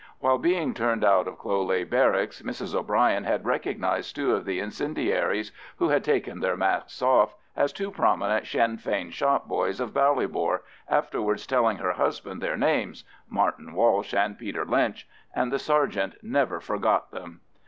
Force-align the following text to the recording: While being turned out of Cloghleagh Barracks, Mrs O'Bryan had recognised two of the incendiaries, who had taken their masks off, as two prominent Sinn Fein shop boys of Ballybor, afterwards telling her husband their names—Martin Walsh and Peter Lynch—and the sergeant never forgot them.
While 0.17 0.39
being 0.39 0.73
turned 0.73 1.03
out 1.03 1.27
of 1.27 1.37
Cloghleagh 1.37 1.87
Barracks, 1.87 2.41
Mrs 2.41 2.73
O'Bryan 2.73 3.23
had 3.23 3.45
recognised 3.45 4.15
two 4.15 4.33
of 4.35 4.45
the 4.45 4.59
incendiaries, 4.59 5.51
who 5.77 5.89
had 5.89 6.03
taken 6.03 6.39
their 6.39 6.57
masks 6.57 7.03
off, 7.03 7.35
as 7.55 7.71
two 7.71 7.91
prominent 7.91 8.47
Sinn 8.47 8.79
Fein 8.79 9.11
shop 9.11 9.47
boys 9.47 9.79
of 9.79 9.93
Ballybor, 9.93 10.63
afterwards 10.89 11.45
telling 11.45 11.77
her 11.77 11.91
husband 11.93 12.41
their 12.41 12.57
names—Martin 12.57 13.73
Walsh 13.73 14.15
and 14.15 14.39
Peter 14.39 14.65
Lynch—and 14.65 15.51
the 15.53 15.59
sergeant 15.59 16.15
never 16.23 16.59
forgot 16.59 17.11
them. 17.11 17.41